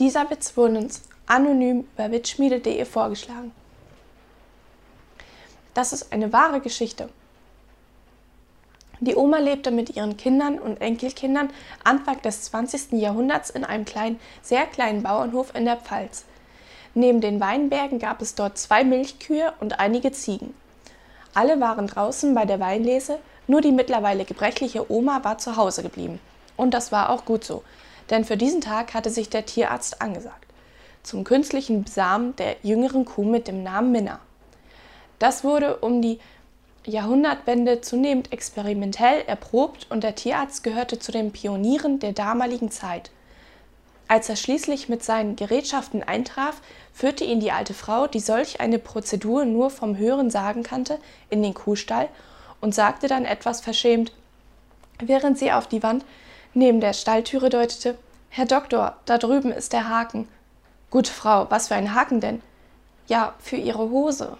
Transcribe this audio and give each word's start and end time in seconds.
Dieser 0.00 0.30
Witz 0.30 0.56
wurde 0.56 0.78
uns 0.78 1.02
anonym 1.26 1.86
über 1.94 2.10
witzschmiede.de 2.10 2.86
vorgeschlagen. 2.86 3.52
Das 5.74 5.92
ist 5.92 6.10
eine 6.10 6.32
wahre 6.32 6.60
Geschichte. 6.60 7.10
Die 9.00 9.14
Oma 9.14 9.38
lebte 9.38 9.70
mit 9.70 9.94
ihren 9.96 10.16
Kindern 10.16 10.58
und 10.58 10.80
Enkelkindern 10.80 11.50
Anfang 11.84 12.20
des 12.22 12.44
20. 12.44 12.92
Jahrhunderts 12.92 13.50
in 13.50 13.62
einem 13.62 13.84
kleinen, 13.84 14.18
sehr 14.40 14.64
kleinen 14.64 15.02
Bauernhof 15.02 15.54
in 15.54 15.66
der 15.66 15.76
Pfalz. 15.76 16.24
Neben 16.94 17.20
den 17.20 17.38
Weinbergen 17.38 17.98
gab 17.98 18.22
es 18.22 18.34
dort 18.34 18.56
zwei 18.56 18.84
Milchkühe 18.84 19.52
und 19.60 19.80
einige 19.80 20.12
Ziegen. 20.12 20.54
Alle 21.34 21.60
waren 21.60 21.86
draußen 21.86 22.34
bei 22.34 22.46
der 22.46 22.58
Weinlese, 22.58 23.18
nur 23.46 23.60
die 23.60 23.72
mittlerweile 23.72 24.24
gebrechliche 24.24 24.90
Oma 24.90 25.22
war 25.24 25.36
zu 25.36 25.56
Hause 25.56 25.82
geblieben. 25.82 26.20
Und 26.56 26.72
das 26.72 26.90
war 26.90 27.10
auch 27.10 27.26
gut 27.26 27.44
so, 27.44 27.62
denn 28.10 28.24
für 28.24 28.36
diesen 28.36 28.60
Tag 28.60 28.94
hatte 28.94 29.10
sich 29.10 29.30
der 29.30 29.46
Tierarzt 29.46 30.02
angesagt. 30.02 30.46
Zum 31.02 31.24
künstlichen 31.24 31.86
Samen 31.86 32.36
der 32.36 32.56
jüngeren 32.62 33.04
Kuh 33.04 33.24
mit 33.24 33.48
dem 33.48 33.62
Namen 33.62 33.92
Minna. 33.92 34.20
Das 35.18 35.44
wurde 35.44 35.76
um 35.76 36.02
die 36.02 36.18
Jahrhundertwende 36.84 37.80
zunehmend 37.80 38.32
experimentell 38.32 39.22
erprobt 39.26 39.86
und 39.90 40.02
der 40.02 40.14
Tierarzt 40.14 40.62
gehörte 40.62 40.98
zu 40.98 41.12
den 41.12 41.30
Pionieren 41.30 42.00
der 42.00 42.12
damaligen 42.12 42.70
Zeit. 42.70 43.10
Als 44.08 44.28
er 44.28 44.36
schließlich 44.36 44.88
mit 44.88 45.04
seinen 45.04 45.36
Gerätschaften 45.36 46.02
eintraf, 46.02 46.60
führte 46.92 47.22
ihn 47.22 47.38
die 47.38 47.52
alte 47.52 47.74
Frau, 47.74 48.08
die 48.08 48.18
solch 48.18 48.60
eine 48.60 48.78
Prozedur 48.78 49.44
nur 49.44 49.70
vom 49.70 49.96
Hören 49.96 50.30
sagen 50.30 50.62
kannte, 50.62 50.98
in 51.28 51.42
den 51.42 51.54
Kuhstall 51.54 52.08
und 52.60 52.74
sagte 52.74 53.06
dann 53.06 53.24
etwas 53.24 53.60
verschämt, 53.60 54.12
während 54.98 55.38
sie 55.38 55.52
auf 55.52 55.68
die 55.68 55.82
Wand 55.82 56.04
neben 56.54 56.80
der 56.80 56.92
Stalltüre 56.92 57.48
deutete: 57.48 57.96
Herr 58.28 58.46
Doktor, 58.46 58.96
da 59.04 59.18
drüben 59.18 59.52
ist 59.52 59.72
der 59.72 59.88
Haken. 59.88 60.28
Gute 60.90 61.12
Frau, 61.12 61.46
was 61.50 61.68
für 61.68 61.74
ein 61.74 61.94
Haken 61.94 62.20
denn? 62.20 62.42
Ja, 63.06 63.34
für 63.38 63.56
Ihre 63.56 63.90
Hose. 63.90 64.36